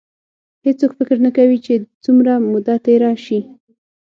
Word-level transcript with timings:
هېڅوک 0.65 0.91
فکر 0.99 1.17
نه 1.25 1.31
کوي 1.37 1.57
چې 1.65 1.73
څومره 2.03 2.33
موده 2.51 2.75
تېره 2.85 3.11
شي. 3.25 3.39